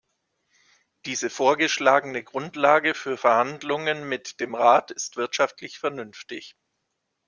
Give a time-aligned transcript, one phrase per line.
[1.05, 6.55] Diese vorgeschlagene Grundlage für Verhandlungen mit dem Rat ist wirtschaftlich vernünftig.